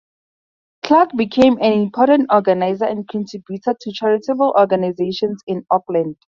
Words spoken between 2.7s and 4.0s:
and contributor to